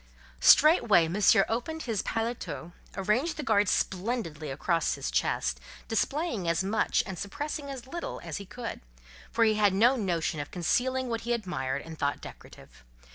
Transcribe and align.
Straightway 0.39 1.07
Monsieur 1.07 1.45
opened 1.47 1.83
his 1.83 2.01
paletôt, 2.01 2.71
arranged 2.97 3.37
the 3.37 3.43
guard 3.43 3.69
splendidly 3.69 4.49
across 4.49 4.95
his 4.95 5.11
chest, 5.11 5.59
displaying 5.87 6.47
as 6.47 6.63
much 6.63 7.03
and 7.05 7.19
suppressing 7.19 7.69
as 7.69 7.85
little 7.85 8.19
as 8.23 8.37
he 8.37 8.45
could: 8.47 8.81
for 9.31 9.43
he 9.43 9.53
had 9.57 9.75
no 9.75 9.95
notion 9.97 10.39
of 10.39 10.49
concealing 10.49 11.07
what 11.07 11.21
he 11.21 11.33
admired 11.33 11.83
and 11.83 11.99
thought 11.99 12.19
decorative. 12.19 12.83